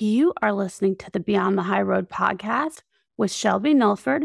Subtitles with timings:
[0.00, 2.82] You are listening to the Beyond the High Road podcast
[3.16, 4.24] with Shelby Milford,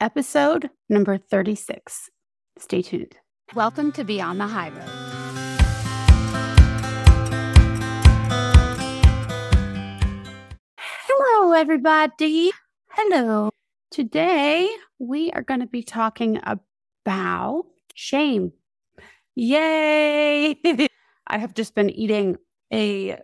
[0.00, 2.10] episode number 36.
[2.58, 3.14] Stay tuned.
[3.54, 4.82] Welcome to Beyond the High Road.
[10.76, 12.50] Hello, everybody.
[12.90, 13.50] Hello.
[13.92, 14.68] Today,
[14.98, 18.50] we are going to be talking about shame.
[19.36, 20.58] Yay!
[21.28, 22.38] I have just been eating
[22.72, 23.20] a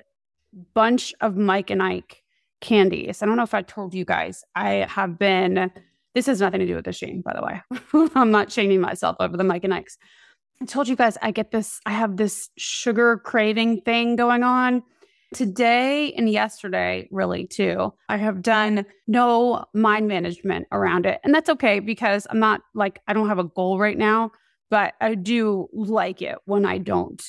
[0.74, 2.22] bunch of Mike and Ike
[2.60, 3.22] candies.
[3.22, 4.44] I don't know if I told you guys.
[4.54, 5.70] I have been,
[6.14, 8.08] this has nothing to do with the shame, by the way.
[8.14, 9.98] I'm not shaming myself over the Mike and Ike's.
[10.60, 14.82] I told you guys I get this, I have this sugar craving thing going on
[15.34, 17.92] today and yesterday, really, too.
[18.08, 21.20] I have done no mind management around it.
[21.24, 24.30] And that's okay because I'm not like, I don't have a goal right now,
[24.70, 27.22] but I do like it when I don't,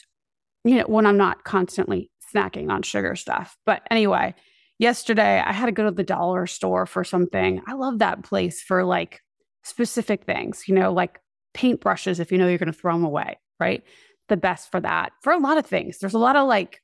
[0.63, 3.57] you know, when I'm not constantly snacking on sugar stuff.
[3.65, 4.35] But anyway,
[4.79, 7.61] yesterday I had to go to the dollar store for something.
[7.67, 9.21] I love that place for like
[9.63, 11.19] specific things, you know, like
[11.53, 13.83] paintbrushes if you know you're going to throw them away, right?
[14.29, 15.11] The best for that.
[15.21, 15.99] For a lot of things.
[15.99, 16.81] There's a lot of like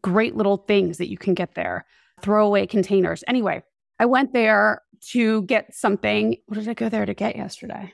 [0.00, 1.84] great little things that you can get there.
[2.22, 3.22] Throwaway containers.
[3.26, 3.62] Anyway,
[3.98, 6.36] I went there to get something.
[6.46, 7.92] What did I go there to get yesterday?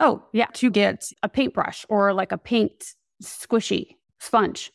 [0.00, 4.72] Oh, yeah, to get a paintbrush or like a paint squishy sponge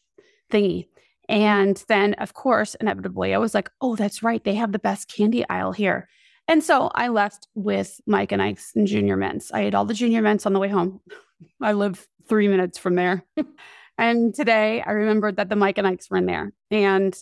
[0.52, 0.88] thingy.
[1.34, 4.44] And then, of course, inevitably, I was like, oh, that's right.
[4.44, 6.08] They have the best candy aisle here.
[6.48, 9.52] And so I left with Mike and Ike's and Junior Mints.
[9.52, 11.02] I ate all the Junior Mints on the way home.
[11.62, 13.24] I live three minutes from there.
[13.98, 16.54] and today I remembered that the Mike and Ike's were in there.
[16.70, 17.18] And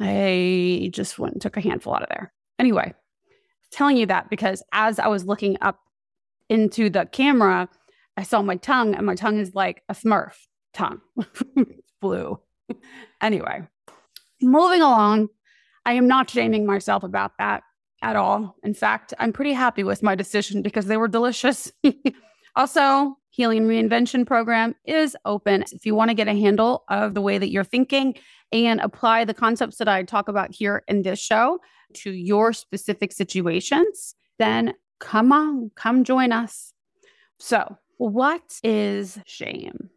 [0.00, 2.32] I just went and took a handful out of there.
[2.58, 2.94] Anyway,
[3.70, 5.80] telling you that because as I was looking up
[6.48, 7.68] into the camera,
[8.16, 10.32] I saw my tongue, and my tongue is like a smurf
[10.72, 11.02] tongue.
[12.00, 12.40] blue.
[13.22, 13.62] anyway,
[14.42, 15.28] moving along,
[15.84, 17.62] I am not shaming myself about that
[18.02, 18.56] at all.
[18.62, 21.70] In fact, I'm pretty happy with my decision because they were delicious.
[22.56, 25.64] also, Healing Reinvention Program is open.
[25.72, 28.14] If you want to get a handle of the way that you're thinking
[28.52, 31.60] and apply the concepts that I talk about here in this show
[31.94, 36.72] to your specific situations, then come on, come join us.
[37.38, 39.90] So, what is shame?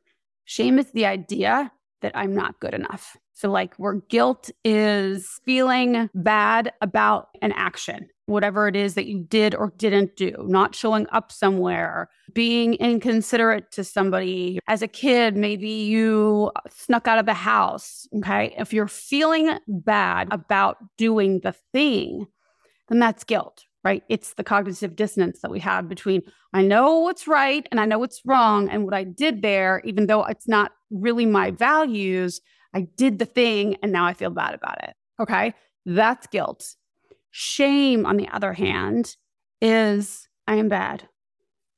[0.46, 1.72] Shame is the idea
[2.04, 3.18] that I'm not good enough.
[3.34, 9.26] So, like, where guilt is feeling bad about an action, whatever it is that you
[9.28, 14.60] did or didn't do, not showing up somewhere, being inconsiderate to somebody.
[14.68, 18.08] As a kid, maybe you snuck out of the house.
[18.18, 18.54] Okay.
[18.58, 22.28] If you're feeling bad about doing the thing,
[22.90, 24.04] then that's guilt, right?
[24.10, 26.22] It's the cognitive dissonance that we have between
[26.54, 28.70] I know what's right and I know what's wrong.
[28.70, 32.42] And what I did there, even though it's not really my values,
[32.74, 34.94] I did the thing and now I feel bad about it.
[35.20, 35.54] Okay.
[35.86, 36.76] That's guilt.
[37.32, 39.16] Shame, on the other hand,
[39.62, 41.08] is I am bad.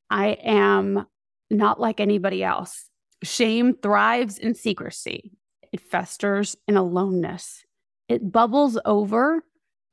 [0.09, 1.05] I am
[1.49, 2.89] not like anybody else.
[3.23, 5.31] Shame thrives in secrecy,
[5.71, 7.63] it festers in aloneness,
[8.07, 9.43] it bubbles over,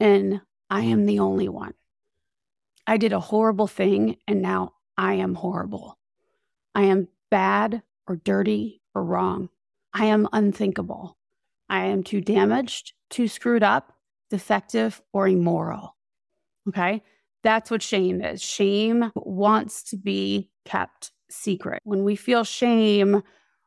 [0.00, 1.74] and I am the only one.
[2.86, 5.98] I did a horrible thing and now I am horrible.
[6.74, 9.48] I am bad or dirty or wrong.
[9.94, 11.16] I am unthinkable.
[11.68, 13.92] I am too damaged, too screwed up,
[14.30, 15.96] defective, or immoral.
[16.68, 17.02] Okay.
[17.42, 18.42] That's what shame is.
[18.42, 21.80] Shame wants to be kept secret.
[21.84, 23.22] When we feel shame,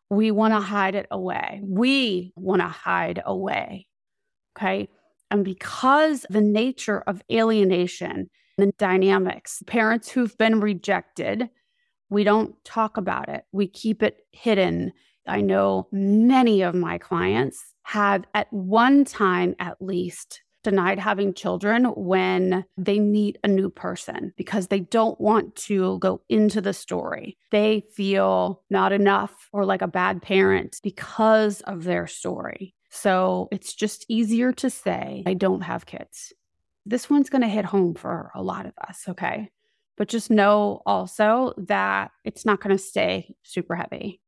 [0.10, 1.62] we want to hide it away.
[1.64, 3.88] We want to hide away.
[4.58, 4.88] Okay.
[5.32, 9.64] And because the nature of alienation the dynamics.
[9.68, 11.50] Parents who've been rejected,
[12.10, 14.94] we don't talk about it, we keep it hidden.
[15.28, 21.86] I know many of my clients have, at one time at least, denied having children
[21.86, 27.38] when they meet a new person because they don't want to go into the story.
[27.52, 32.74] They feel not enough or like a bad parent because of their story.
[32.90, 36.34] So it's just easier to say, I don't have kids
[36.86, 39.04] this one's going to hit home for a lot of us.
[39.08, 39.50] Okay.
[39.98, 44.20] But just know also that it's not going to stay super heavy.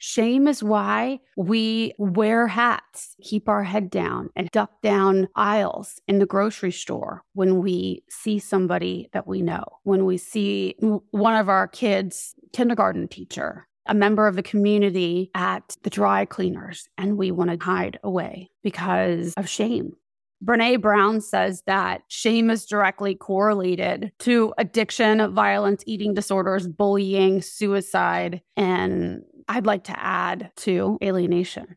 [0.00, 6.20] Shame is why we wear hats, keep our head down, and duck down aisles in
[6.20, 10.76] the grocery store when we see somebody that we know, when we see
[11.10, 16.88] one of our kids' kindergarten teacher, a member of the community at the dry cleaners,
[16.96, 19.94] and we want to hide away because of shame.
[20.44, 28.40] Brene Brown says that shame is directly correlated to addiction, violence, eating disorders, bullying, suicide,
[28.56, 31.76] and I'd like to add to alienation,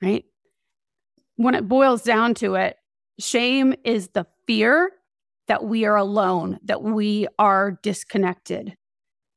[0.00, 0.24] right?
[1.36, 2.76] When it boils down to it,
[3.20, 4.92] Shame is the fear
[5.46, 8.76] that we are alone, that we are disconnected.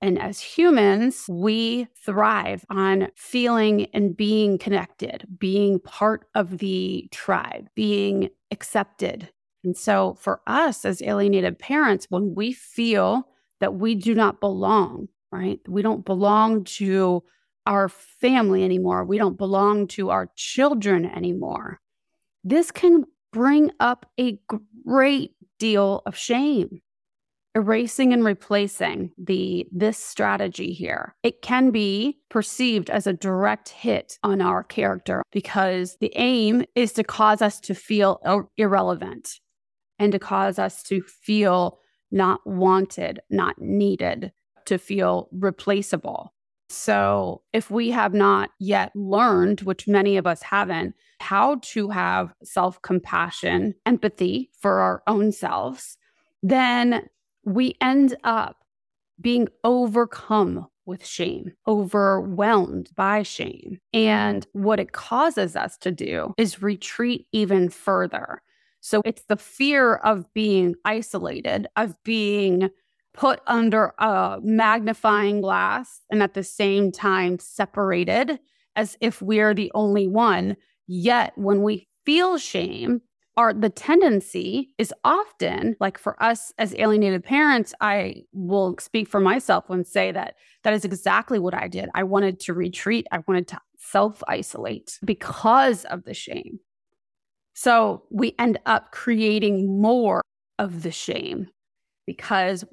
[0.04, 7.70] And as humans, we thrive on feeling and being connected, being part of the tribe,
[7.74, 9.32] being accepted.
[9.64, 13.30] And so, for us as alienated parents, when we feel
[13.62, 15.62] that we do not belong, right?
[15.70, 17.24] We don't belong to
[17.66, 19.06] our family anymore.
[19.06, 21.80] We don't belong to our children anymore.
[22.44, 24.38] This can bring up a
[24.86, 26.82] great deal of shame.
[27.56, 31.16] Erasing and replacing the this strategy here.
[31.22, 36.94] It can be perceived as a direct hit on our character because the aim is
[36.94, 38.20] to cause us to feel
[38.58, 39.40] irrelevant
[40.00, 41.80] and to cause us to feel
[42.12, 44.32] not wanted, not needed,
[44.66, 46.34] to feel replaceable.
[46.70, 52.34] So, if we have not yet learned, which many of us haven't, how to have
[52.44, 55.98] self compassion, empathy for our own selves,
[56.42, 57.10] then
[57.46, 58.58] we end up
[59.20, 63.80] being overcome with shame, overwhelmed by shame.
[63.94, 68.42] And what it causes us to do is retreat even further.
[68.82, 72.70] So it's the fear of being isolated, of being
[73.14, 78.40] put under a magnifying glass and at the same time separated
[78.76, 80.58] as if we're the only one.
[80.88, 83.02] Yet when we feel shame,
[83.38, 89.20] our the tendency is often like for us as alienated parents i will speak for
[89.20, 91.90] myself and say that that is exactly what i did.
[91.94, 93.08] I wanted to retreat.
[93.12, 96.60] I wanted to self isolate because of the shame.
[97.54, 100.22] So we end up creating more
[100.58, 101.48] of the shame
[102.08, 102.64] because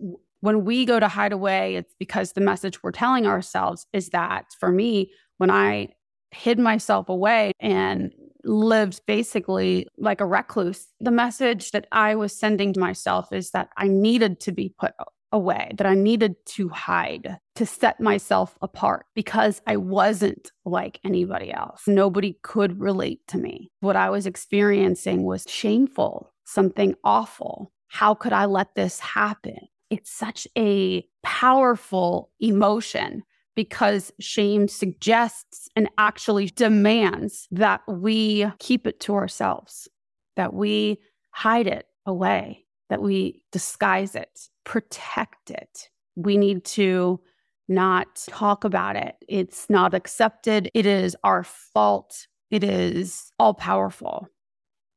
[0.41, 4.47] when we go to hide away, it's because the message we're telling ourselves is that
[4.59, 5.89] for me, when I
[6.31, 8.13] hid myself away and
[8.45, 13.71] lived basically like a recluse, the message that I was sending to myself is that
[13.77, 14.93] I needed to be put
[15.33, 21.53] away, that I needed to hide to set myself apart because I wasn't like anybody
[21.53, 21.83] else.
[21.87, 23.71] Nobody could relate to me.
[23.81, 27.73] What I was experiencing was shameful, something awful.
[27.87, 29.69] How could I let this happen?
[29.91, 33.25] it's such a powerful emotion
[33.55, 39.89] because shame suggests and actually demands that we keep it to ourselves,
[40.37, 40.99] that we
[41.31, 45.89] hide it away, that we disguise it, protect it.
[46.17, 47.21] We need to
[47.69, 49.15] not talk about it.
[49.29, 50.71] It's not accepted.
[50.75, 52.27] It is our fault.
[52.51, 54.29] It is all powerful.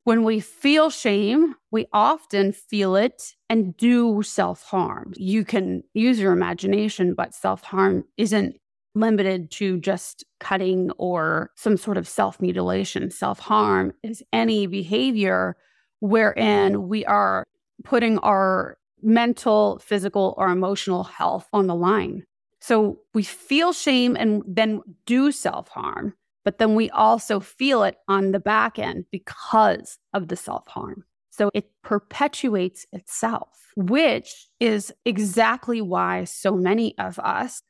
[0.06, 5.14] When we feel shame, we often feel it and do self harm.
[5.16, 8.58] You can use your imagination, but self harm isn't
[8.96, 13.12] limited to just cutting or some sort of self mutilation.
[13.12, 15.56] Self harm is any behavior
[16.00, 17.44] wherein we are
[17.84, 22.24] putting our mental, physical, or emotional health on the line.
[22.60, 27.98] So we feel shame and then do self harm but then we also feel it
[28.08, 31.06] on the back end because of the self harm.
[31.36, 37.64] So it perpetuates itself, which is exactly why so many of us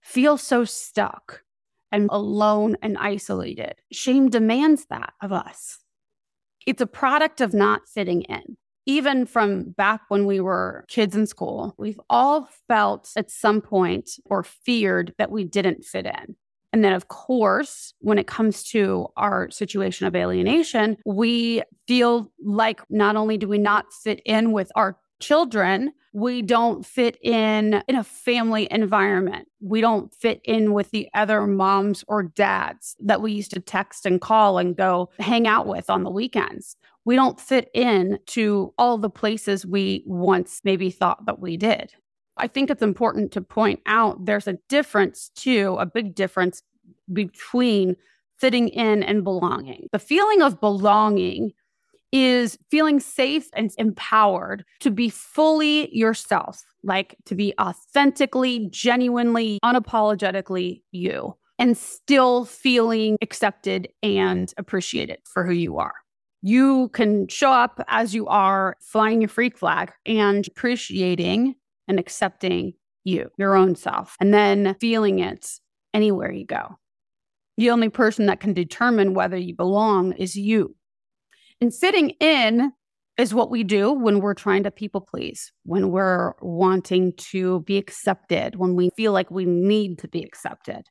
[0.00, 1.42] feel so stuck
[1.90, 3.74] and alone and isolated.
[3.90, 5.80] Shame demands that of us.
[6.64, 8.56] It's a product of not fitting in.
[8.86, 14.10] Even from back when we were kids in school, we've all felt at some point
[14.26, 16.36] or feared that we didn't fit in.
[16.72, 22.82] And then, of course, when it comes to our situation of alienation, we feel like
[22.90, 27.96] not only do we not fit in with our children, we don't fit in in
[27.96, 29.48] a family environment.
[29.60, 34.06] We don't fit in with the other moms or dads that we used to text
[34.06, 36.76] and call and go hang out with on the weekends.
[37.04, 41.94] We don't fit in to all the places we once maybe thought that we did.
[42.38, 46.62] I think it's important to point out there's a difference too, a big difference
[47.12, 47.96] between
[48.38, 49.88] fitting in and belonging.
[49.92, 51.52] The feeling of belonging
[52.12, 60.82] is feeling safe and empowered to be fully yourself, like to be authentically, genuinely, unapologetically
[60.90, 65.94] you, and still feeling accepted and appreciated for who you are.
[66.40, 71.56] You can show up as you are, flying your freak flag and appreciating
[71.88, 75.48] and accepting you, your own self, and then feeling it
[75.94, 76.76] anywhere you go.
[77.56, 80.76] The only person that can determine whether you belong is you.
[81.60, 82.72] And fitting in
[83.16, 87.76] is what we do when we're trying to people please, when we're wanting to be
[87.76, 90.82] accepted, when we feel like we need to be accepted,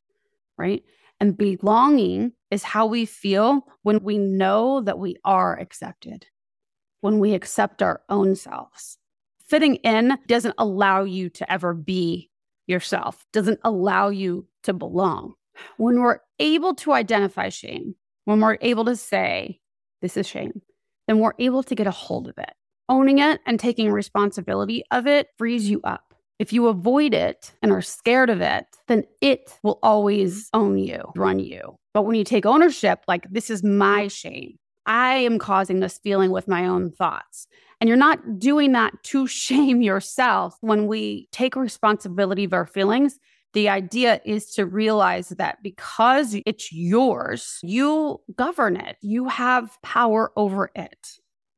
[0.58, 0.84] right?
[1.22, 6.26] And belonging is how we feel when we know that we are accepted.
[7.02, 8.98] when we accept our own selves.
[9.48, 12.30] Fitting in doesn't allow you to ever be
[12.68, 15.34] yourself, doesn't allow you to belong.
[15.78, 19.62] When we're able to identify shame, when we're able to say,
[20.02, 20.62] this is shame,
[21.08, 22.52] then we're able to get a hold of it.
[22.90, 26.14] Owning it and taking responsibility of it frees you up.
[26.40, 31.02] If you avoid it and are scared of it, then it will always own you,
[31.16, 31.78] run you.
[31.94, 36.32] But when you take ownership, like this is my shame, I am causing this feeling
[36.32, 37.48] with my own thoughts.
[37.80, 40.58] And you're not doing that to shame yourself.
[40.62, 43.20] When we take responsibility of our feelings,
[43.54, 50.32] the idea is to realize that because it's yours, you govern it, you have power
[50.36, 51.18] over it.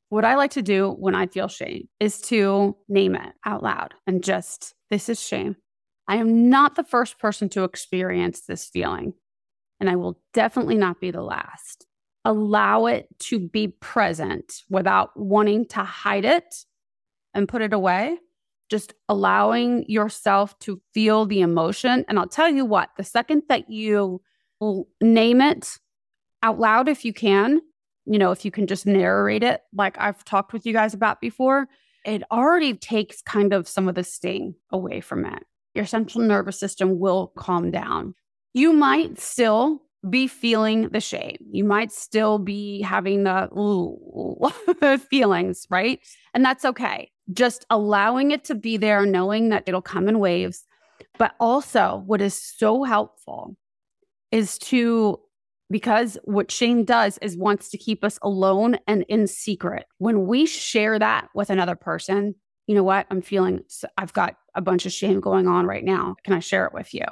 [0.10, 3.94] What I like to do when I feel shame is to name it out loud
[4.08, 5.56] and just, this is shame.
[6.08, 9.14] I am not the first person to experience this feeling,
[9.80, 11.86] and I will definitely not be the last
[12.26, 16.66] allow it to be present without wanting to hide it
[17.34, 18.18] and put it away.
[18.70, 22.06] Just allowing yourself to feel the emotion.
[22.08, 24.22] And I'll tell you what, the second that you
[25.02, 25.78] name it
[26.44, 27.62] out loud, if you can,
[28.06, 31.22] you know, if you can just narrate it, like I've talked with you guys about
[31.22, 31.68] before,
[32.06, 35.44] it already takes kind of some of the sting away from it.
[35.74, 38.16] Your central nervous system will calm down.
[38.54, 41.38] You might still be feeling the shame.
[41.52, 46.00] You might still be having the ooh, feelings, right?
[46.34, 47.12] And that's okay.
[47.34, 50.66] Just allowing it to be there, knowing that it'll come in waves.
[51.18, 53.58] But also, what is so helpful
[54.32, 55.20] is to,
[55.70, 59.86] because what shame does is wants to keep us alone and in secret.
[59.98, 62.36] When we share that with another person,
[62.68, 63.08] you know what?
[63.10, 63.62] I'm feeling,
[63.98, 66.16] I've got a bunch of shame going on right now.
[66.24, 67.06] Can I share it with you?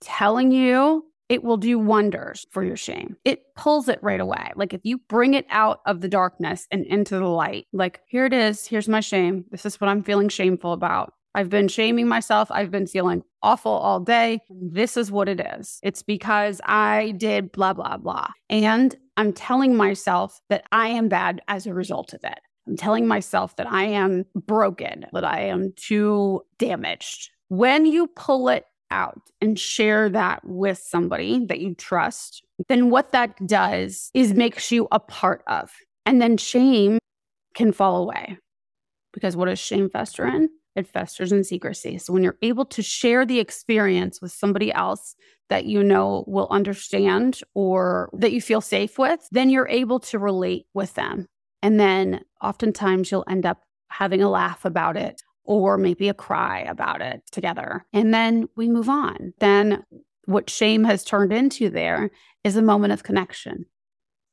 [0.00, 3.16] Telling you it will do wonders for your shame.
[3.24, 4.52] It pulls it right away.
[4.56, 8.26] Like if you bring it out of the darkness and into the light, like here
[8.26, 9.44] it is, here's my shame.
[9.50, 11.12] This is what I'm feeling shameful about.
[11.34, 12.50] I've been shaming myself.
[12.50, 14.40] I've been feeling awful all day.
[14.50, 15.78] This is what it is.
[15.82, 18.28] It's because I did blah, blah, blah.
[18.48, 22.38] And I'm telling myself that I am bad as a result of it.
[22.66, 27.30] I'm telling myself that I am broken, that I am too damaged.
[27.48, 33.12] When you pull it out and share that with somebody that you trust, then what
[33.12, 35.70] that does is makes you a part of.
[36.06, 36.98] And then shame
[37.54, 38.38] can fall away.
[39.12, 40.48] Because what does shame fester in?
[40.76, 41.98] It festers in secrecy.
[41.98, 45.16] So when you're able to share the experience with somebody else
[45.48, 50.18] that you know will understand or that you feel safe with, then you're able to
[50.18, 51.26] relate with them.
[51.62, 56.60] And then oftentimes you'll end up having a laugh about it or maybe a cry
[56.60, 57.84] about it together.
[57.94, 59.32] And then we move on.
[59.40, 59.82] Then
[60.26, 62.10] what shame has turned into there
[62.44, 63.64] is a moment of connection.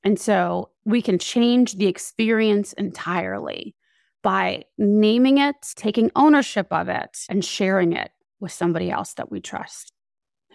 [0.04, 3.76] And so we can change the experience entirely
[4.24, 9.40] by naming it, taking ownership of it, and sharing it with somebody else that we
[9.40, 9.94] trust.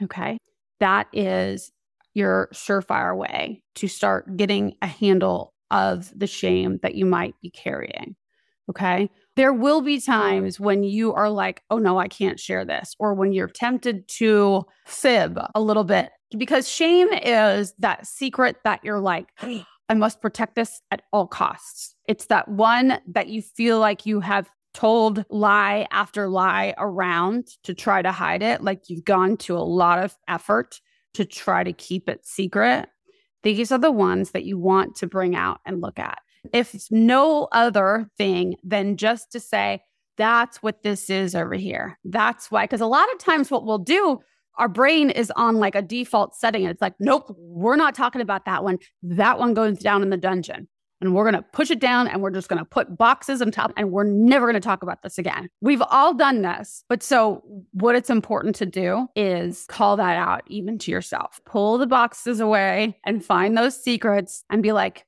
[0.02, 0.36] Okay.
[0.78, 1.72] That is
[2.12, 7.48] your surefire way to start getting a handle of the shame that you might be
[7.48, 8.14] carrying.
[8.68, 12.94] Okay there will be times when you are like, oh no, I can't share this,
[12.98, 18.80] or when you're tempted to fib a little bit, because shame is that secret that
[18.84, 21.94] you're like, I must protect this at all costs.
[22.06, 27.72] It's that one that you feel like you have told lie after lie around to
[27.72, 30.80] try to hide it, like you've gone to a lot of effort
[31.14, 32.88] to try to keep it secret.
[33.42, 36.18] These are the ones that you want to bring out and look at
[36.52, 39.82] if no other thing than just to say,
[40.16, 41.98] that's what this is over here.
[42.04, 42.64] That's why.
[42.64, 44.20] Because a lot of times, what we'll do,
[44.58, 46.62] our brain is on like a default setting.
[46.62, 48.78] And it's like, nope, we're not talking about that one.
[49.02, 50.68] That one goes down in the dungeon.
[51.00, 53.50] And we're going to push it down and we're just going to put boxes on
[53.50, 55.48] top and we're never going to talk about this again.
[55.62, 56.84] We've all done this.
[56.90, 57.42] But so,
[57.72, 61.40] what it's important to do is call that out even to yourself.
[61.46, 65.06] Pull the boxes away and find those secrets and be like,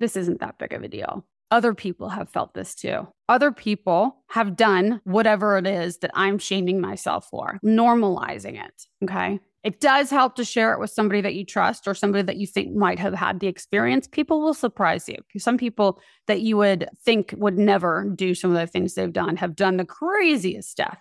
[0.00, 1.26] this isn't that big of a deal.
[1.50, 3.06] Other people have felt this too.
[3.28, 8.82] Other people have done whatever it is that I'm shaming myself for, normalizing it.
[9.04, 9.38] Okay.
[9.62, 12.46] It does help to share it with somebody that you trust or somebody that you
[12.46, 14.06] think might have had the experience.
[14.06, 15.16] People will surprise you.
[15.38, 19.36] Some people that you would think would never do some of the things they've done
[19.36, 20.98] have done the craziest stuff.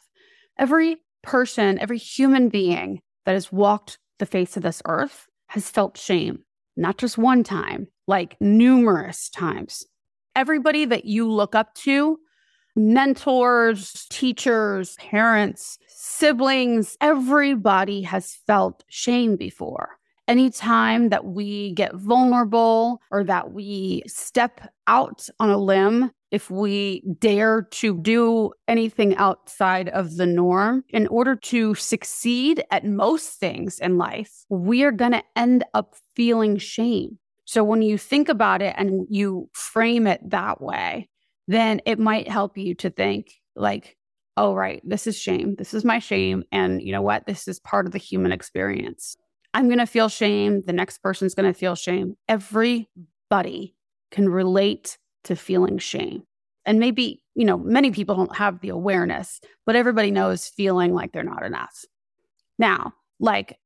[0.57, 5.97] Every person, every human being that has walked the face of this earth has felt
[5.97, 6.45] shame
[6.77, 9.85] not just one time, like numerous times.
[10.35, 12.19] Everybody that you look up to,
[12.75, 19.97] mentors, teachers, parents, siblings, everybody has felt shame before.
[20.27, 27.03] anytime that we get vulnerable or that we step out on a limb, if we
[27.19, 33.79] dare to do anything outside of the norm, in order to succeed at most things
[33.79, 37.17] in life, we are going to end up feeling shame.
[37.45, 41.09] So when you think about it and you frame it that way,
[41.47, 43.97] then it might help you to think like,
[44.35, 45.55] oh, right, this is shame.
[45.57, 46.43] This is my shame.
[46.51, 47.25] And you know what?
[47.25, 49.15] This is part of the human experience.
[49.53, 50.63] I'm going to feel shame.
[50.65, 52.17] The next person's going to feel shame.
[52.27, 53.75] Everybody
[54.11, 56.23] can relate to feeling shame.
[56.65, 61.11] And maybe, you know, many people don't have the awareness, but everybody knows feeling like
[61.11, 61.85] they're not enough.
[62.57, 63.57] Now, like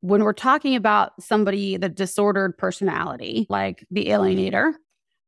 [0.00, 4.72] when we're talking about somebody, the disordered personality, like the alienator,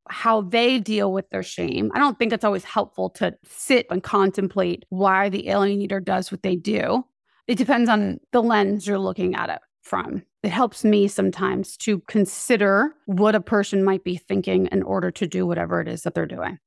[0.09, 1.91] how they deal with their shame.
[1.95, 6.43] I don't think it's always helpful to sit and contemplate why the alienator does what
[6.43, 7.05] they do.
[7.47, 10.23] It depends on the lens you're looking at it from.
[10.43, 15.26] It helps me sometimes to consider what a person might be thinking in order to
[15.26, 16.59] do whatever it is that they're doing.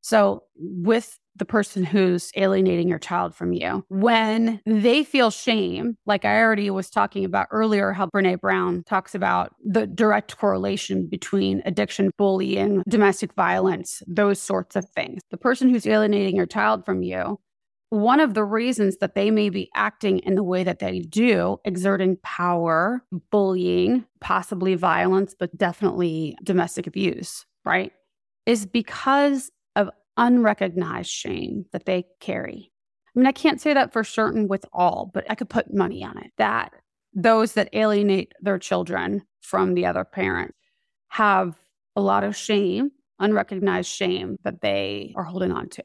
[0.00, 6.24] So, with the person who's alienating your child from you, when they feel shame, like
[6.24, 11.62] I already was talking about earlier, how Brene Brown talks about the direct correlation between
[11.64, 15.22] addiction, bullying, domestic violence, those sorts of things.
[15.30, 17.38] The person who's alienating your child from you
[17.90, 21.58] one of the reasons that they may be acting in the way that they do,
[21.64, 27.92] exerting power, bullying, possibly violence, but definitely domestic abuse, right,
[28.44, 29.50] is because
[30.18, 32.70] unrecognized shame that they carry.
[33.16, 36.04] I mean, I can't say that for certain with all, but I could put money
[36.04, 36.72] on it that
[37.14, 40.54] those that alienate their children from the other parent
[41.08, 41.56] have
[41.96, 45.82] a lot of shame, unrecognized shame that they are holding on to.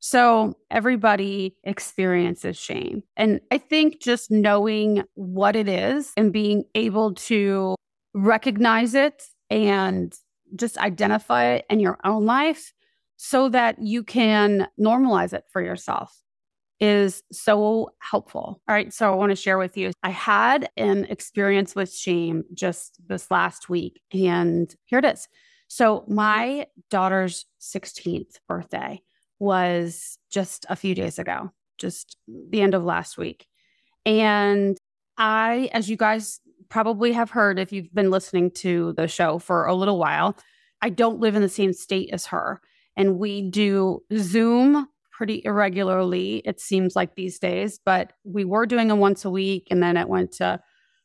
[0.00, 3.02] So everybody experiences shame.
[3.16, 7.74] And I think just knowing what it is and being able to
[8.14, 10.14] recognize it and
[10.56, 12.72] just identify it in your own life
[13.18, 16.22] so that you can normalize it for yourself
[16.80, 18.62] is so helpful.
[18.68, 18.94] All right.
[18.94, 19.90] So I want to share with you.
[20.04, 25.28] I had an experience with shame just this last week, and here it is.
[25.66, 29.02] So, my daughter's 16th birthday,
[29.38, 33.46] was just a few days ago, just the end of last week.
[34.06, 34.78] And
[35.18, 39.66] I, as you guys probably have heard if you've been listening to the show for
[39.66, 40.36] a little while,
[40.80, 42.60] I don't live in the same state as her.
[42.98, 48.90] And we do Zoom pretty irregularly, it seems like these days, but we were doing
[48.90, 50.60] a once a week and then it went to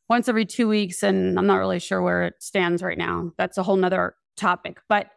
[0.10, 1.02] once every two weeks.
[1.02, 3.32] And I'm not really sure where it stands right now.
[3.38, 4.80] That's a whole nother topic.
[4.90, 5.08] But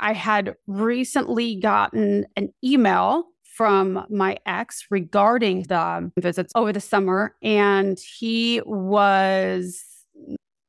[0.00, 7.34] I had recently gotten an email from my ex regarding the visits over the summer.
[7.42, 9.84] And he was,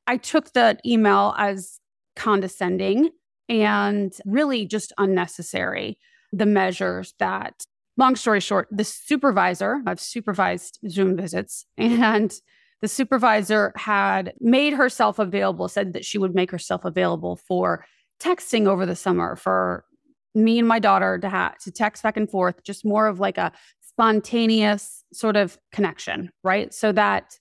[0.07, 1.79] I took the email as
[2.15, 3.09] condescending
[3.49, 5.97] and really just unnecessary.
[6.31, 7.65] The measures that,
[7.97, 12.33] long story short, the supervisor, I've supervised Zoom visits, and
[12.81, 17.85] the supervisor had made herself available, said that she would make herself available for
[18.19, 19.85] texting over the summer for
[20.33, 23.37] me and my daughter to have to text back and forth, just more of like
[23.37, 26.73] a spontaneous sort of connection, right?
[26.73, 27.39] So that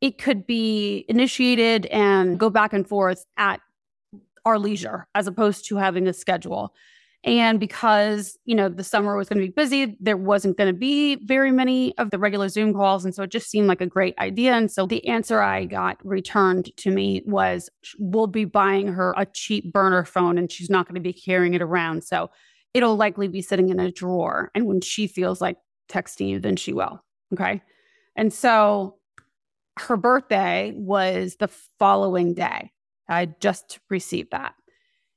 [0.00, 3.60] it could be initiated and go back and forth at
[4.44, 6.74] our leisure as opposed to having a schedule.
[7.22, 10.78] And because, you know, the summer was going to be busy, there wasn't going to
[10.78, 13.04] be very many of the regular Zoom calls.
[13.04, 14.54] And so it just seemed like a great idea.
[14.54, 19.26] And so the answer I got returned to me was we'll be buying her a
[19.26, 22.04] cheap burner phone and she's not going to be carrying it around.
[22.04, 22.30] So
[22.72, 24.50] it'll likely be sitting in a drawer.
[24.54, 25.58] And when she feels like
[25.90, 27.04] texting you, then she will.
[27.34, 27.60] Okay.
[28.16, 28.96] And so
[29.78, 31.48] her birthday was the
[31.78, 32.72] following day.
[33.10, 34.54] I just received that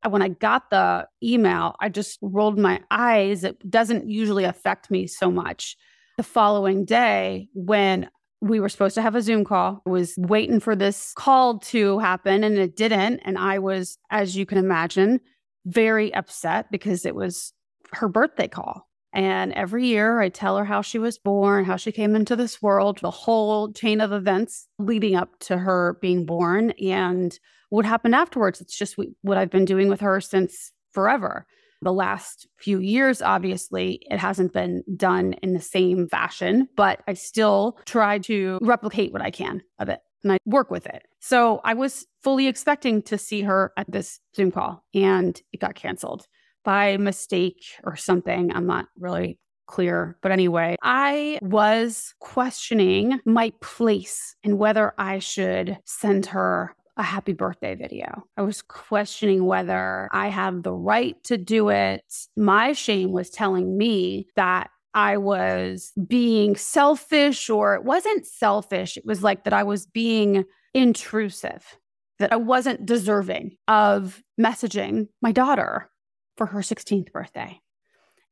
[0.10, 3.43] when I got the email, I just rolled my eyes.
[3.43, 5.77] It doesn't usually affect me so much.
[6.17, 8.10] The following day, when
[8.41, 11.99] we were supposed to have a Zoom call, I was waiting for this call to
[11.99, 13.19] happen and it didn't.
[13.19, 15.21] And I was, as you can imagine,
[15.65, 17.53] very upset because it was
[17.93, 18.88] her birthday call.
[19.13, 22.62] And every year I tell her how she was born, how she came into this
[22.62, 26.71] world, the whole chain of events leading up to her being born.
[26.71, 27.38] And
[27.73, 28.62] what happened afterwards.
[28.62, 31.47] It's just what I've been doing with her since forever.
[31.81, 37.13] The last few years, obviously, it hasn't been done in the same fashion, but I
[37.13, 41.01] still try to replicate what I can of it and I work with it.
[41.19, 45.73] So I was fully expecting to see her at this Zoom call and it got
[45.73, 46.27] canceled
[46.63, 48.55] by mistake or something.
[48.55, 50.19] I'm not really clear.
[50.21, 57.34] But anyway, I was questioning my place and whether I should send her a happy
[57.34, 58.23] birthday video.
[58.38, 62.03] I was questioning whether I have the right to do it.
[62.38, 68.95] My shame was telling me that I was being selfish, or it wasn't selfish.
[68.95, 71.77] It was like that I was being intrusive,
[72.19, 75.89] that I wasn't deserving of messaging my daughter
[76.38, 77.60] for her 16th birthday.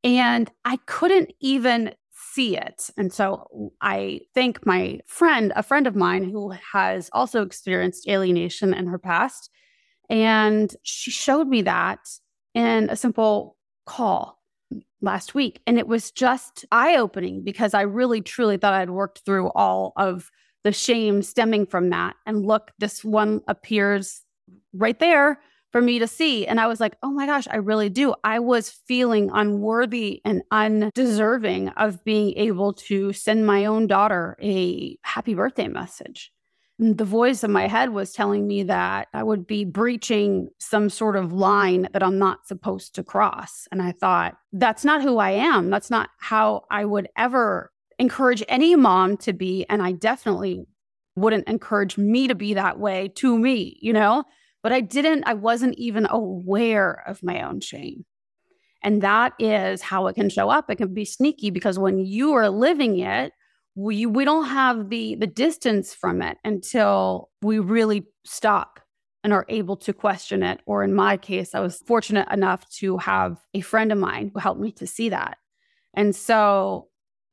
[0.03, 1.93] And I couldn't even
[2.33, 2.89] see it.
[2.97, 8.73] And so I thank my friend, a friend of mine who has also experienced alienation
[8.73, 9.49] in her past.
[10.09, 11.99] And she showed me that
[12.53, 14.39] in a simple call
[15.01, 15.61] last week.
[15.67, 19.93] And it was just eye opening because I really truly thought I'd worked through all
[19.97, 20.29] of
[20.63, 22.15] the shame stemming from that.
[22.25, 24.21] And look, this one appears
[24.73, 25.39] right there
[25.71, 26.45] for me to see.
[26.45, 28.13] And I was like, oh my gosh, I really do.
[28.23, 34.97] I was feeling unworthy and undeserving of being able to send my own daughter a
[35.03, 36.31] happy birthday message.
[36.77, 40.89] And the voice in my head was telling me that I would be breaching some
[40.89, 43.67] sort of line that I'm not supposed to cross.
[43.71, 45.69] And I thought, that's not who I am.
[45.69, 49.65] That's not how I would ever encourage any mom to be.
[49.69, 50.65] And I definitely
[51.15, 54.23] wouldn't encourage me to be that way to me, you know?
[54.63, 58.05] But I didn't, I wasn't even aware of my own shame.
[58.83, 60.69] And that is how it can show up.
[60.69, 63.31] It can be sneaky because when you are living it,
[63.75, 68.79] we we don't have the the distance from it until we really stop
[69.23, 70.59] and are able to question it.
[70.65, 74.39] Or in my case, I was fortunate enough to have a friend of mine who
[74.39, 75.37] helped me to see that.
[75.93, 76.87] And so,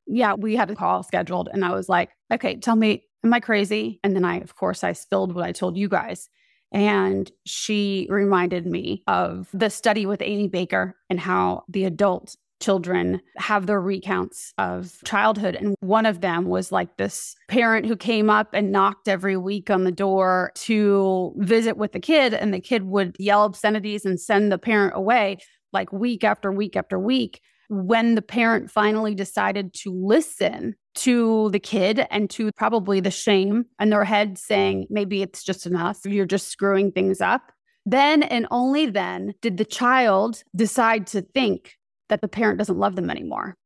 [0.06, 3.40] yeah, we had a call scheduled, and I was like, okay, tell me, am I
[3.40, 4.00] crazy?
[4.04, 6.28] And then I, of course, I spilled what I told you guys.
[6.72, 13.20] And she reminded me of the study with Amy Baker and how the adult children
[13.36, 15.54] have their recounts of childhood.
[15.54, 19.70] And one of them was like this parent who came up and knocked every week
[19.70, 24.20] on the door to visit with the kid, and the kid would yell obscenities and
[24.20, 25.38] send the parent away
[25.72, 27.40] like week after week after week.
[27.68, 33.66] When the parent finally decided to listen to the kid and to probably the shame
[33.78, 37.52] in their head saying, maybe it's just enough, you're just screwing things up.
[37.84, 41.74] Then and only then did the child decide to think
[42.08, 43.56] that the parent doesn't love them anymore.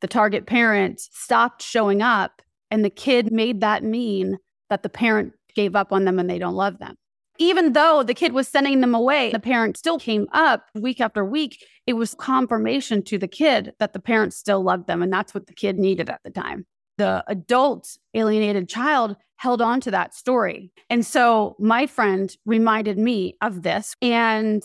[0.00, 4.38] The target parent stopped showing up, and the kid made that mean
[4.70, 6.96] that the parent gave up on them and they don't love them.
[7.38, 11.24] Even though the kid was sending them away, the parent still came up week after
[11.24, 15.02] week it was confirmation to the kid that the parents still loved them.
[15.02, 16.66] And that's what the kid needed at the time.
[16.98, 20.70] The adult alienated child held on to that story.
[20.90, 24.62] And so my friend reminded me of this, and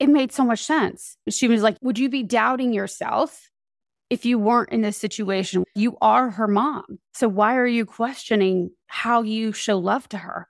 [0.00, 1.16] it made so much sense.
[1.28, 3.50] She was like, Would you be doubting yourself
[4.10, 5.62] if you weren't in this situation?
[5.76, 6.98] You are her mom.
[7.14, 10.48] So why are you questioning how you show love to her?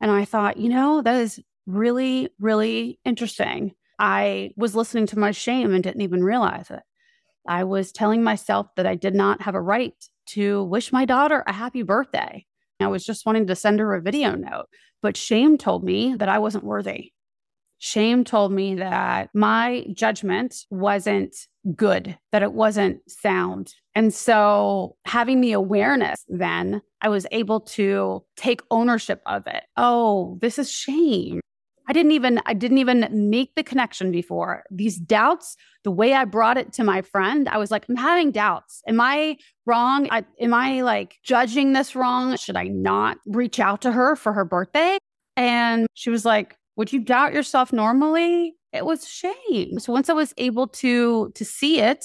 [0.00, 3.74] And I thought, you know, that is really, really interesting.
[3.98, 6.80] I was listening to my shame and didn't even realize it.
[7.46, 9.94] I was telling myself that I did not have a right
[10.28, 12.46] to wish my daughter a happy birthday.
[12.80, 14.66] I was just wanting to send her a video note,
[15.02, 17.12] but shame told me that I wasn't worthy.
[17.78, 21.34] Shame told me that my judgment wasn't
[21.74, 23.74] good, that it wasn't sound.
[23.94, 29.64] And so, having the awareness, then I was able to take ownership of it.
[29.76, 31.40] Oh, this is shame.
[31.90, 34.62] I didn't even I didn't even make the connection before.
[34.70, 38.30] These doubts, the way I brought it to my friend, I was like, I'm having
[38.30, 38.80] doubts.
[38.86, 40.06] Am I wrong?
[40.12, 42.36] I, am I like judging this wrong?
[42.36, 44.98] Should I not reach out to her for her birthday?
[45.36, 48.54] And she was like, Would you doubt yourself normally?
[48.72, 49.78] It was shame.
[49.78, 52.04] So once I was able to to see it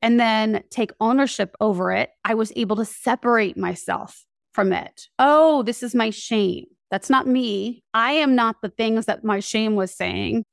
[0.00, 5.08] and then take ownership over it, I was able to separate myself from it.
[5.18, 6.66] Oh, this is my shame.
[6.90, 7.84] That's not me.
[7.94, 10.44] I am not the things that my shame was saying.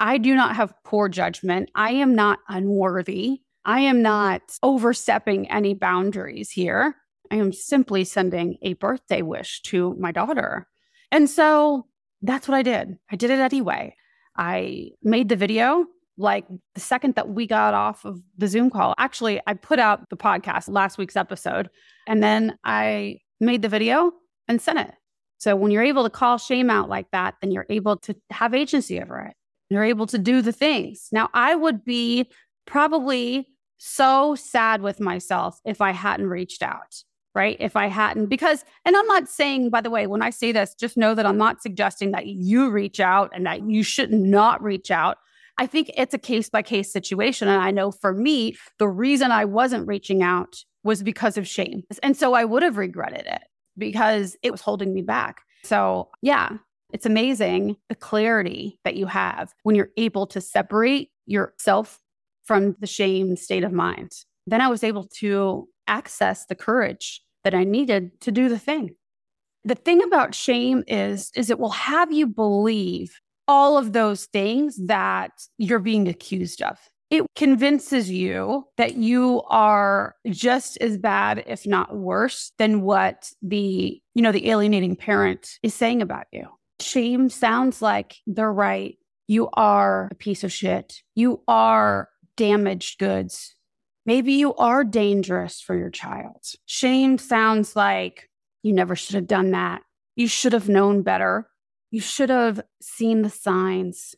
[0.00, 1.70] I do not have poor judgment.
[1.74, 3.40] I am not unworthy.
[3.64, 6.96] I am not overstepping any boundaries here.
[7.30, 10.66] I am simply sending a birthday wish to my daughter.
[11.12, 11.86] And so
[12.22, 12.96] that's what I did.
[13.10, 13.94] I did it anyway.
[14.38, 18.94] I made the video like the second that we got off of the Zoom call.
[18.98, 21.68] Actually, I put out the podcast last week's episode
[22.06, 24.12] and then I made the video
[24.48, 24.92] and sent it.
[25.38, 28.54] So when you're able to call shame out like that, then you're able to have
[28.54, 29.34] agency over it.
[29.70, 31.08] You're able to do the things.
[31.12, 32.30] Now, I would be
[32.66, 37.02] probably so sad with myself if I hadn't reached out,
[37.38, 37.56] right?
[37.60, 40.74] If I hadn't, because, and I'm not saying, by the way, when I say this,
[40.74, 44.60] just know that I'm not suggesting that you reach out and that you should not
[44.60, 45.18] reach out.
[45.56, 47.46] I think it's a case by case situation.
[47.46, 51.84] And I know for me, the reason I wasn't reaching out was because of shame.
[52.02, 53.42] And so I would have regretted it
[53.76, 55.42] because it was holding me back.
[55.62, 56.50] So, yeah,
[56.92, 62.00] it's amazing the clarity that you have when you're able to separate yourself
[62.44, 64.10] from the shame state of mind.
[64.46, 68.94] Then I was able to access the courage that I needed to do the thing.
[69.64, 74.78] The thing about shame is is it will have you believe all of those things
[74.86, 76.78] that you're being accused of.
[77.10, 84.00] It convinces you that you are just as bad if not worse than what the,
[84.14, 86.46] you know, the alienating parent is saying about you.
[86.80, 88.98] Shame sounds like they're right.
[89.26, 91.00] You are a piece of shit.
[91.14, 93.54] You are damaged goods.
[94.08, 96.42] Maybe you are dangerous for your child.
[96.64, 98.30] Shame sounds like
[98.62, 99.82] you never should have done that.
[100.16, 101.46] You should have known better.
[101.90, 104.14] You should have seen the signs,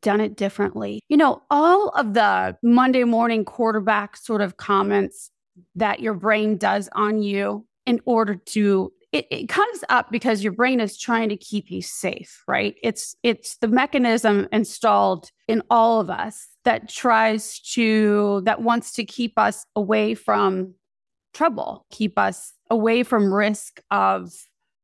[0.00, 1.00] done it differently.
[1.08, 5.32] You know, all of the Monday morning quarterback sort of comments
[5.74, 10.54] that your brain does on you in order to it, it, comes up because your
[10.54, 12.74] brain is trying to keep you safe right?
[12.82, 19.04] It's it's the mechanism installed in all of us that tries to that wants to
[19.04, 20.74] keep us away from
[21.34, 24.32] trouble keep us away from risk of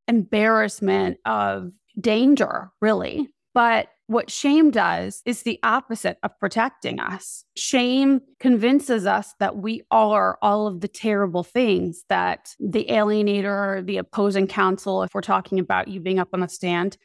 [0.09, 7.45] embarrassment of danger really but what shame does is the opposite of protecting us.
[7.57, 13.99] Shame convinces us that we are all of the terrible things that the alienator, the
[13.99, 16.97] opposing counsel, if we're talking about you being up on the stand,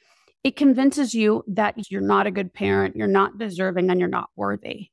[0.46, 4.30] it convinces you that you're not a good parent, you're not deserving, and you're not
[4.38, 4.88] worthy.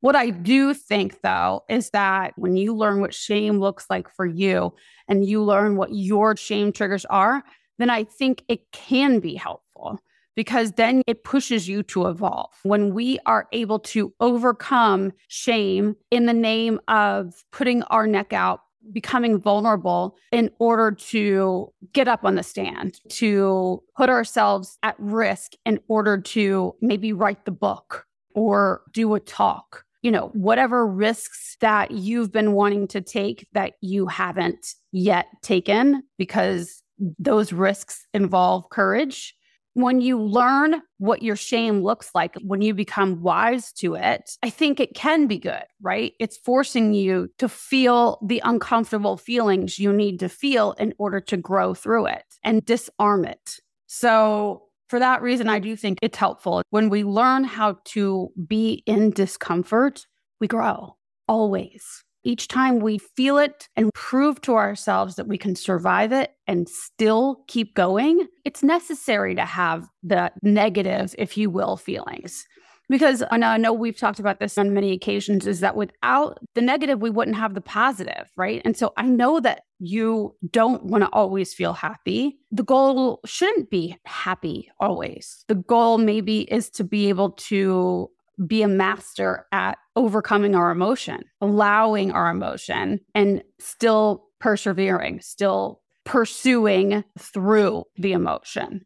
[0.00, 4.24] What I do think, though, is that when you learn what shame looks like for
[4.26, 4.72] you
[5.08, 7.42] and you learn what your shame triggers are,
[7.78, 10.00] then I think it can be helpful
[10.36, 12.52] because then it pushes you to evolve.
[12.62, 18.60] When we are able to overcome shame in the name of putting our neck out,
[18.92, 25.52] becoming vulnerable in order to get up on the stand, to put ourselves at risk
[25.64, 29.84] in order to maybe write the book or do a talk.
[30.02, 36.04] You know, whatever risks that you've been wanting to take that you haven't yet taken
[36.16, 36.82] because
[37.18, 39.34] those risks involve courage
[39.76, 44.48] when you learn what your shame looks like, when you become wise to it, I
[44.48, 46.14] think it can be good, right?
[46.18, 51.36] It's forcing you to feel the uncomfortable feelings you need to feel in order to
[51.36, 53.60] grow through it and disarm it.
[53.86, 56.62] So, for that reason, I do think it's helpful.
[56.70, 60.06] When we learn how to be in discomfort,
[60.40, 60.96] we grow
[61.28, 66.32] always each time we feel it and prove to ourselves that we can survive it
[66.48, 72.44] and still keep going, it's necessary to have the negative, if you will, feelings.
[72.88, 77.00] Because I know we've talked about this on many occasions, is that without the negative,
[77.00, 78.62] we wouldn't have the positive, right?
[78.64, 82.38] And so I know that you don't want to always feel happy.
[82.52, 85.44] The goal shouldn't be happy always.
[85.48, 88.08] The goal maybe is to be able to
[88.44, 97.04] be a master at overcoming our emotion, allowing our emotion, and still persevering, still pursuing
[97.18, 98.82] through the emotion.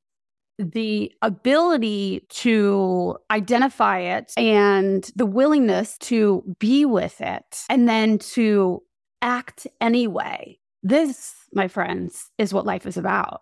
[0.58, 8.82] The ability to identify it and the willingness to be with it and then to
[9.22, 10.58] act anyway.
[10.82, 13.40] This, my friends, is what life is about.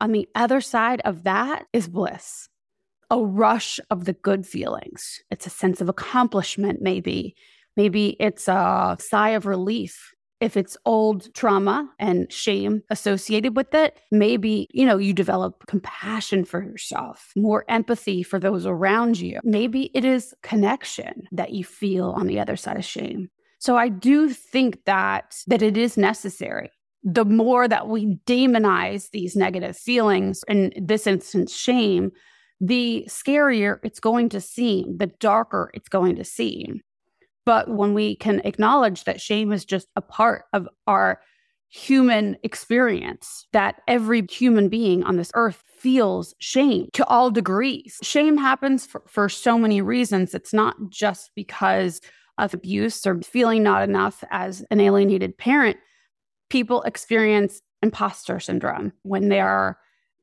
[0.00, 2.48] On the other side of that is bliss
[3.10, 5.20] a rush of the good feelings.
[5.30, 7.34] It's a sense of accomplishment, maybe.
[7.76, 10.14] Maybe it's a sigh of relief.
[10.40, 16.44] If it's old trauma and shame associated with it, maybe, you know, you develop compassion
[16.44, 19.40] for yourself, more empathy for those around you.
[19.42, 23.30] Maybe it is connection that you feel on the other side of shame.
[23.58, 26.70] So I do think that that it is necessary
[27.02, 32.12] the more that we demonize these negative feelings, in this instance, shame,
[32.60, 36.80] the scarier it's going to seem, the darker it's going to seem.
[37.46, 41.20] But when we can acknowledge that shame is just a part of our
[41.70, 47.98] human experience, that every human being on this earth feels shame to all degrees.
[48.02, 50.34] Shame happens for, for so many reasons.
[50.34, 52.00] It's not just because
[52.38, 55.76] of abuse or feeling not enough as an alienated parent.
[56.50, 59.78] People experience imposter syndrome when they are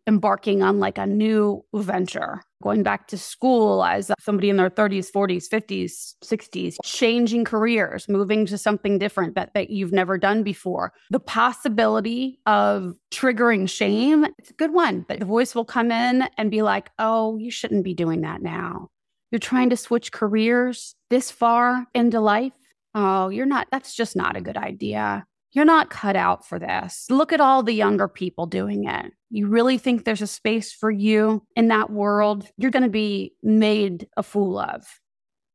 [0.07, 5.07] embarking on like a new venture, going back to school as somebody in their 30s,
[5.11, 10.93] 40s, 50s, 60s, changing careers, moving to something different that, that you've never done before.
[11.09, 15.05] The possibility of triggering shame, it's a good one.
[15.07, 18.41] But the voice will come in and be like, oh, you shouldn't be doing that
[18.41, 18.89] now.
[19.31, 22.53] You're trying to switch careers this far into life.
[22.93, 25.25] Oh, you're not, that's just not a good idea.
[25.51, 27.05] You're not cut out for this.
[27.09, 29.13] Look at all the younger people doing it.
[29.35, 32.47] You really think there's a space for you in that world?
[32.55, 34.85] You're going to be made a fool of.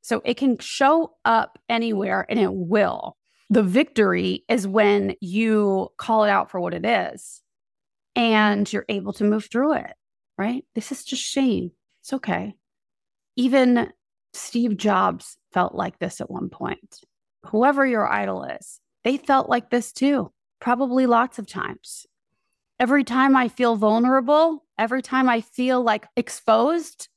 [0.03, 3.17] So it can show up anywhere and it will.
[3.49, 7.41] The victory is when you call it out for what it is
[8.15, 9.95] and you're able to move through it,
[10.37, 10.63] right?
[10.75, 11.71] This is just shame.
[12.03, 12.53] It's okay.
[13.37, 13.95] Even
[14.35, 17.01] Steve Jobs felt like this at one point.
[17.47, 22.05] Whoever your idol is, they felt like this too, probably lots of times.
[22.81, 27.09] Every time I feel vulnerable, every time I feel like exposed,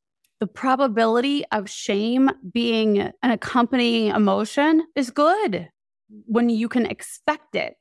[0.42, 5.70] the probability of shame being an accompanying emotion is good
[6.26, 7.78] when you can expect it.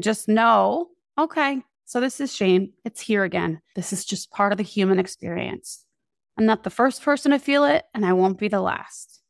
[0.00, 2.72] Just know, okay, so this is shame.
[2.84, 3.60] It's here again.
[3.74, 5.84] This is just part of the human experience.
[6.38, 9.22] I'm not the first person to feel it, and I won't be the last.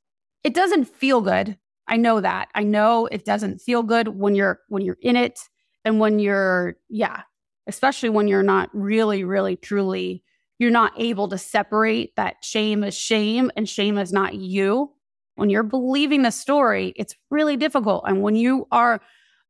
[0.43, 1.57] It doesn't feel good.
[1.89, 2.49] I know that.
[2.55, 5.41] I know it doesn't feel good when you're when you're in it
[5.87, 7.23] and when you're yeah,
[7.67, 10.25] especially when you're not really really truly
[10.59, 14.91] you're not able to separate that shame is shame and shame is not you.
[15.37, 18.05] When you're believing the story, it's really difficult.
[18.07, 19.01] And when you are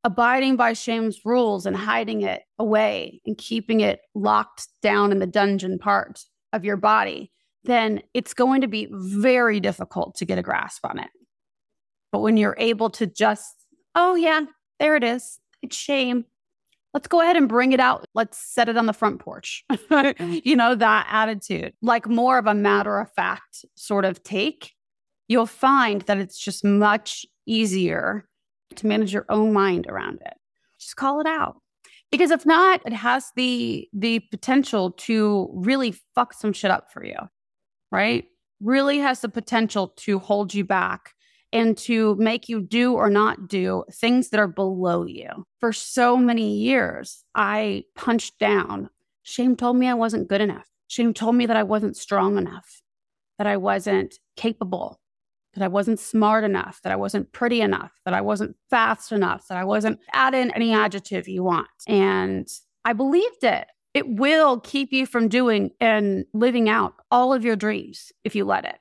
[0.02, 5.26] abiding by shame's rules and hiding it away and keeping it locked down in the
[5.26, 7.30] dungeon part of your body,
[7.64, 11.10] then it's going to be very difficult to get a grasp on it.
[12.12, 13.54] But when you're able to just,
[13.94, 14.42] oh, yeah,
[14.78, 16.24] there it is, it's shame
[16.94, 18.06] let's go ahead and bring it out.
[18.14, 19.64] Let's set it on the front porch.
[19.94, 20.42] Mm.
[20.44, 24.72] you know, that attitude, like more of a matter of fact sort of take,
[25.28, 28.28] you'll find that it's just much easier
[28.76, 30.34] to manage your own mind around it.
[30.78, 31.56] Just call it out.
[32.10, 37.04] Because if not, it has the the potential to really fuck some shit up for
[37.04, 37.16] you.
[37.90, 38.24] Right?
[38.60, 41.13] Really has the potential to hold you back
[41.54, 45.46] and to make you do or not do things that are below you.
[45.60, 48.90] For so many years, I punched down.
[49.22, 50.68] Shame told me I wasn't good enough.
[50.88, 52.82] Shame told me that I wasn't strong enough,
[53.38, 55.00] that I wasn't capable,
[55.54, 59.46] that I wasn't smart enough, that I wasn't pretty enough, that I wasn't fast enough,
[59.48, 61.68] that I wasn't, add in any adjective you want.
[61.86, 62.48] And
[62.84, 63.68] I believed it.
[63.94, 68.44] It will keep you from doing and living out all of your dreams if you
[68.44, 68.76] let it.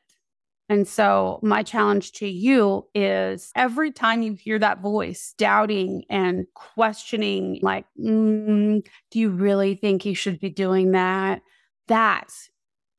[0.74, 6.48] And so, my challenge to you is every time you hear that voice doubting and
[6.56, 11.44] questioning, like, mm, do you really think you should be doing that?
[11.90, 12.34] That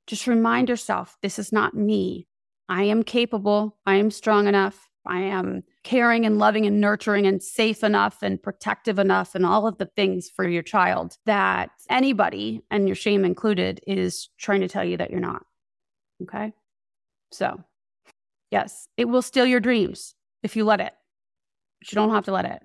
[0.06, 2.28] just remind yourself this is not me.
[2.68, 3.76] I am capable.
[3.84, 4.88] I am strong enough.
[5.04, 9.66] I am caring and loving and nurturing and safe enough and protective enough and all
[9.66, 14.68] of the things for your child that anybody, and your shame included, is trying to
[14.68, 15.42] tell you that you're not.
[16.22, 16.52] Okay.
[17.34, 17.64] So,
[18.52, 20.92] yes, it will steal your dreams if you let it,
[21.80, 22.62] but you don't have to let it.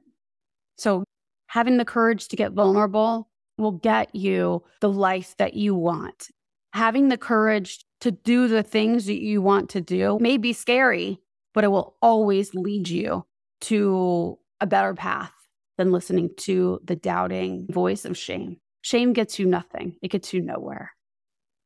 [0.77, 1.03] So,
[1.47, 6.27] having the courage to get vulnerable will get you the life that you want.
[6.73, 11.19] Having the courage to do the things that you want to do may be scary,
[11.55, 13.25] but it will always lead you
[13.62, 15.34] to a better path
[15.79, 18.58] than listening to the doubting voice of shame.
[18.82, 20.91] Shame gets you nothing, it gets you nowhere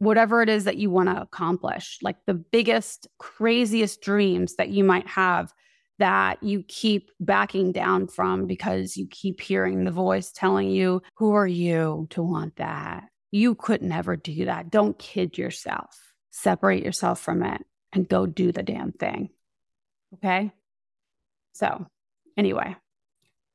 [0.03, 4.83] whatever it is that you want to accomplish, like the biggest, craziest dreams that you
[4.83, 5.53] might have
[5.99, 11.33] that you keep backing down from because you keep hearing the voice telling you, Who
[11.33, 13.05] are you to want that?
[13.31, 14.69] You could never do that.
[14.69, 16.13] Don't kid yourself.
[16.31, 17.61] Separate yourself from it
[17.91, 19.29] and go do the damn thing.
[20.15, 20.51] Okay.
[21.53, 21.85] So,
[22.37, 22.75] anyway,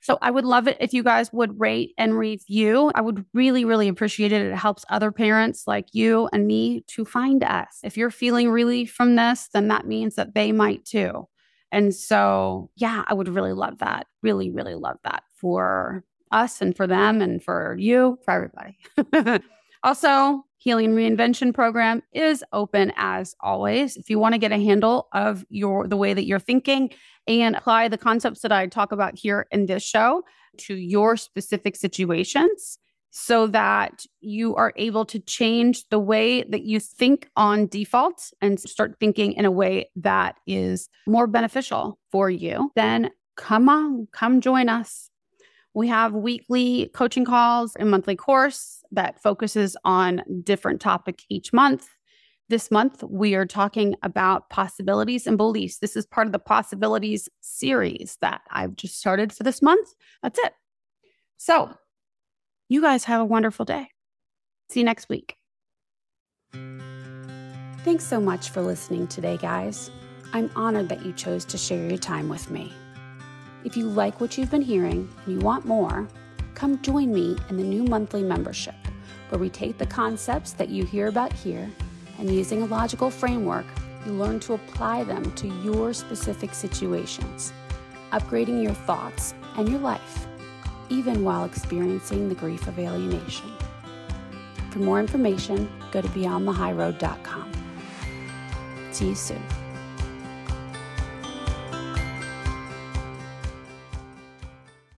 [0.01, 2.91] so I would love it if you guys would rate and review.
[2.95, 4.43] I would really, really appreciate it.
[4.43, 7.81] It helps other parents like you and me to find us.
[7.83, 11.29] If you're feeling relief from this, then that means that they might too.
[11.73, 14.07] And so, yeah, I would really love that.
[14.23, 19.45] Really, really love that for us and for them and for you, for everybody.
[19.83, 23.97] also, Healing Reinvention program is open as always.
[23.97, 26.91] If you want to get a handle of your the way that you're thinking
[27.29, 30.25] and apply the concepts that I talk about here in this show
[30.59, 32.79] to your specific situations
[33.11, 38.61] so that you are able to change the way that you think on default and
[38.61, 44.41] start thinking in a way that is more beneficial for you, then come on, come
[44.41, 45.11] join us.
[45.75, 51.89] We have weekly coaching calls and monthly course that focuses on different topics each month.
[52.49, 55.79] This month, we are talking about possibilities and beliefs.
[55.79, 59.89] This is part of the possibilities series that I've just started for this month.
[60.23, 60.55] That's it.
[61.37, 61.75] So,
[62.71, 63.91] you guys have a wonderful day.
[64.71, 65.37] See you next week.
[67.85, 69.91] Thanks so much for listening today, guys.
[70.33, 72.73] I'm honored that you chose to share your time with me.
[73.65, 76.09] If you like what you've been hearing and you want more,
[76.55, 78.75] come join me in the new monthly membership,
[79.29, 81.69] where we take the concepts that you hear about here
[82.19, 83.67] and using a logical framework,
[84.07, 87.53] you learn to apply them to your specific situations,
[88.13, 90.27] upgrading your thoughts and your life,
[90.89, 93.53] even while experiencing the grief of alienation.
[94.71, 97.53] For more information, go to beyondthehighroad.com.
[98.93, 99.43] See you soon.